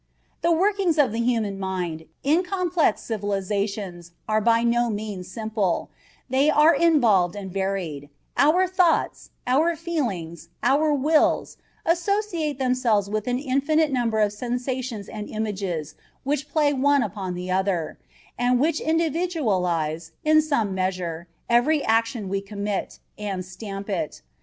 The 0.41 0.51
workings 0.51 0.97
of 0.97 1.11
the 1.11 1.19
human 1.19 1.59
mind, 1.59 2.07
in 2.23 2.41
complex 2.41 3.03
civilizations, 3.03 4.13
are 4.27 4.41
by 4.41 4.63
no 4.63 4.89
means 4.89 5.29
simple; 5.29 5.91
they 6.27 6.49
are 6.49 6.73
involved 6.73 7.35
and 7.35 7.51
varied: 7.53 8.09
our 8.35 8.65
thoughts, 8.65 9.29
our 9.45 9.75
feelings, 9.75 10.49
our 10.63 10.91
wills, 10.91 11.57
associate 11.85 12.57
themselves 12.57 13.11
with 13.11 13.27
an 13.27 13.37
infinite 13.37 13.91
number 13.91 14.19
of 14.21 14.33
sensations 14.33 15.07
and 15.07 15.29
images 15.29 15.93
which 16.23 16.49
play 16.49 16.73
one 16.73 17.03
upon 17.03 17.35
the 17.35 17.51
other, 17.51 17.99
and 18.39 18.59
which 18.59 18.79
individualize, 18.81 20.13
in 20.25 20.41
some 20.41 20.73
measure, 20.73 21.27
every 21.47 21.85
action 21.85 22.27
we 22.27 22.41
commit, 22.41 22.97
and 23.19 23.45
stamp 23.45 23.87
it. 23.87 24.23